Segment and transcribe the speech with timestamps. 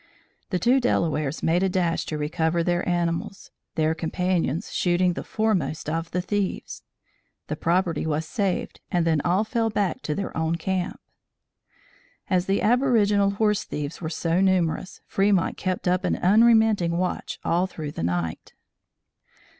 [0.49, 5.87] The two Delawares made a dash to recover their animals, their companions shooting the foremost
[5.87, 6.81] of the thieves.
[7.45, 10.99] The property was saved and then all fell back to their own camp.
[12.31, 17.67] As the aboriginal horse thieves were so numerous, Fremont kept up an unremitting watch all
[17.67, 18.53] through the night.